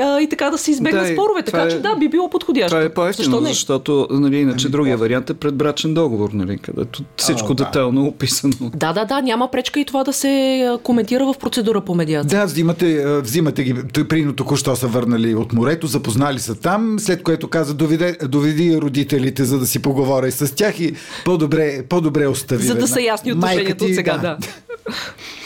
[0.00, 1.42] а, и така да се избегнат да, спорове.
[1.42, 2.70] Така че е, да, би било подходящо.
[2.70, 7.02] Това е по-ефтино, Защо защото нали, иначе ами, другия вариант е предбрачен договор, нали, където
[7.16, 8.54] всичко а, детайлно е описано.
[8.60, 12.40] Да, да, да, няма пречка и това да се коментира в процедура по медиация.
[12.40, 13.74] Да, взимате, взимате ги,
[14.08, 19.44] прино току-що са върнали от морето, запознали са там, след което каза доведе, доведи родителите,
[19.44, 22.62] за да си поговоря с тях и по-добре, по-добре остави.
[22.62, 24.36] За да са ясни отношенията от сега, да.
[24.36, 24.38] да.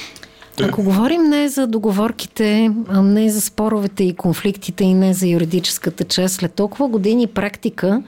[0.62, 6.04] Ако говорим не за договорките, а не за споровете и конфликтите и не за юридическата
[6.04, 8.02] част, след толкова години практика,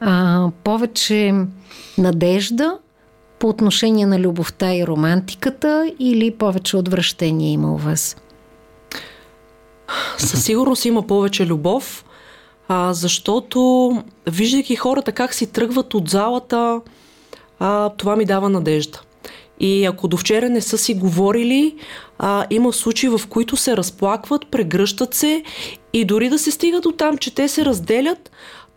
[0.00, 1.34] а, повече
[1.98, 2.78] надежда
[3.38, 8.16] по отношение на любовта и романтиката или повече отвращение има у вас?
[10.18, 12.04] Със сигурност има повече любов,
[12.68, 13.90] а, защото
[14.26, 16.80] виждайки хората как си тръгват от залата,
[17.58, 19.00] а, това ми дава надежда.
[19.62, 21.74] И ако до вчера не са си говорили,
[22.18, 25.42] а, има случаи, в които се разплакват, прегръщат се
[25.92, 28.30] и дори да се стига до там, че те се разделят,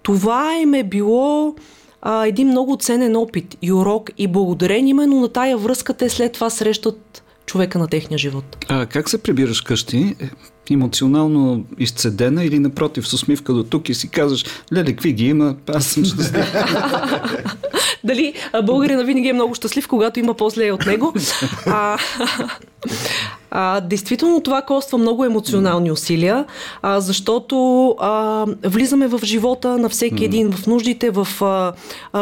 [0.03, 1.55] това им е било
[2.01, 6.31] а, един много ценен опит и урок и благодарение именно на тая връзка те след
[6.31, 8.57] това срещат човека на техния живот.
[8.69, 10.15] А как се прибираш къщи?
[10.71, 15.55] емоционално изцедена или напротив с усмивка до тук и си казваш, леле, какви ги има,
[15.67, 16.53] аз съм щастлив.
[18.06, 18.34] Дали
[18.64, 21.14] българина винаги е много щастлив, когато има по-зле от него.
[21.66, 21.97] А,
[23.51, 26.45] а, действително това коства много емоционални усилия,
[26.82, 31.74] а, защото а, влизаме в живота на всеки един, в нуждите, в а,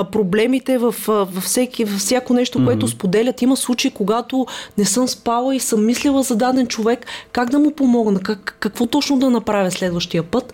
[0.04, 3.42] проблемите, в, във всеки, във всяко нещо, което споделят.
[3.42, 4.46] Има случаи, когато
[4.78, 8.86] не съм спала и съм мислила за даден човек как да му помогна, как, какво
[8.86, 10.54] точно да направя следващия път.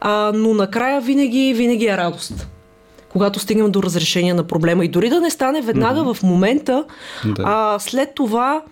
[0.00, 2.46] А, но накрая винаги, винаги е радост
[3.12, 4.84] когато стигнем до разрешение на проблема.
[4.84, 6.14] И дори да не стане веднага mm-hmm.
[6.14, 6.84] в момента,
[7.24, 7.42] да.
[7.46, 8.62] а, след това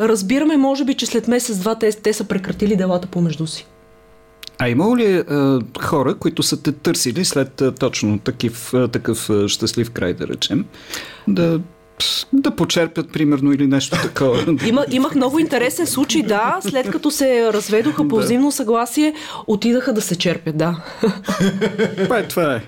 [0.00, 3.66] разбираме, може би, че след месец-два те, те са прекратили делата помежду си.
[4.58, 5.24] А имало ли е,
[5.80, 10.28] хора, които са те търсили след е, точно такив, е, такъв е, щастлив край, да
[10.28, 10.64] речем,
[11.28, 11.60] да
[12.32, 14.56] да почерпят, примерно, или нещо такова.
[14.66, 16.58] Има, имах много интересен случай, да.
[16.60, 19.14] След като се разведоха по взаимно съгласие,
[19.46, 20.84] отидаха да се черпят, да.
[21.96, 22.62] Това е, това е.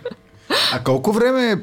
[0.72, 1.62] А колко време,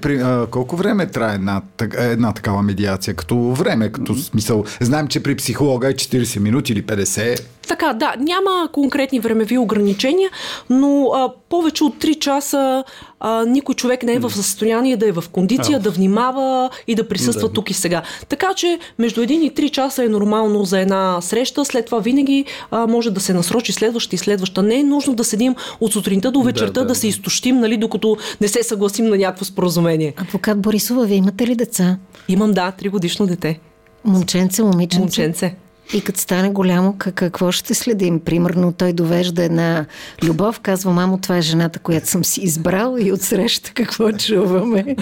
[0.51, 1.61] колко време трае една,
[1.97, 3.13] една такава медиация?
[3.13, 4.63] Като време, като смисъл.
[4.81, 7.43] Знаем, че при психолога е 40 минути или 50.
[7.69, 10.29] Така, да, няма конкретни времеви ограничения,
[10.69, 12.83] но а, повече от 3 часа
[13.19, 15.79] а, никой човек не е в състояние да е в кондиция, а.
[15.79, 17.53] да внимава и да присъства да.
[17.53, 18.01] тук и сега.
[18.29, 22.45] Така че между 1 и 3 часа е нормално за една среща, след това винаги
[22.71, 24.63] а, може да се насрочи следваща и следваща.
[24.63, 26.87] Не е нужно да седим от сутринта до вечерта да, да.
[26.87, 28.78] да се изтощим, нали, докато не се съгласим
[29.09, 30.13] на някакво споразумение.
[30.17, 31.97] Адвокат Борисова, вие имате ли деца?
[32.27, 33.59] Имам, да, 3 годишно дете.
[34.05, 34.99] Момченце, момиченце?
[34.99, 35.55] Момченце.
[35.93, 38.19] И като стане голямо, какво ще следим?
[38.19, 39.85] Примерно той довежда една
[40.23, 44.95] любов, казва, мамо, това е жената, която съм си избрал и отсреща какво чуваме.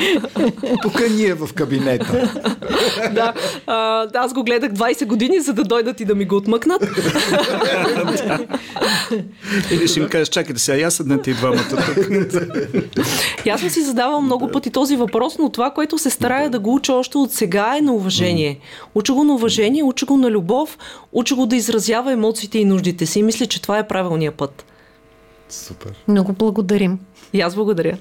[0.82, 2.32] Тук ние в кабинета.
[3.12, 3.34] да,
[3.68, 6.82] а, аз го гледах 20 години, за да дойдат и да ми го отмъкнат.
[9.72, 11.80] Или ще им кажеш, чакайте сега, аз седнете и двамата тук.
[13.46, 16.60] и аз съм си задавал много пъти този въпрос, но това, което се старая да
[16.60, 18.60] го уча още от сега е на уважение.
[18.96, 20.77] Уча го на уважение, уча го на любов,
[21.12, 23.20] учи го да изразява емоциите и нуждите си.
[23.20, 24.66] И мисля, че това е правилният път.
[25.50, 25.94] Супер.
[26.08, 27.00] Много благодарим.
[27.34, 27.98] И аз благодаря.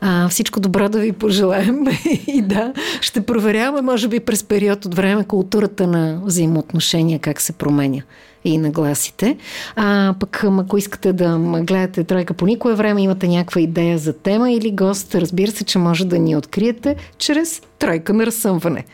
[0.00, 1.84] А, всичко добро да ви пожелаем
[2.26, 7.52] и да, ще проверяваме, може би през период от време, културата на взаимоотношения, как се
[7.52, 8.02] променя
[8.44, 9.36] и нагласите.
[9.76, 14.52] А пък, ако искате да гледате Тройка по никое време, имате някаква идея за тема
[14.52, 18.84] или гост, разбира се, че може да ни откриете чрез Тройка на разсъмване.